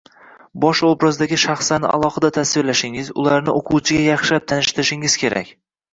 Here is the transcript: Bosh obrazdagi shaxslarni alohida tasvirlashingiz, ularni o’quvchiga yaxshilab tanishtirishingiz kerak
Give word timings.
Bosh 0.63 0.79
obrazdagi 0.85 1.37
shaxslarni 1.43 1.91
alohida 1.97 2.31
tasvirlashingiz, 2.37 3.11
ularni 3.25 3.55
o’quvchiga 3.61 4.07
yaxshilab 4.11 4.49
tanishtirishingiz 4.55 5.21
kerak 5.27 5.55